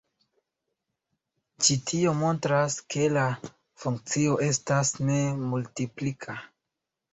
[1.65, 3.27] Ĉi tio montras ke la
[3.85, 5.21] funkcio estas ne
[5.55, 6.41] multiplika.